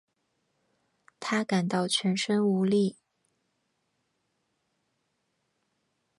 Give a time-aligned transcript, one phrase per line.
[1.19, 2.97] 她感到全身无力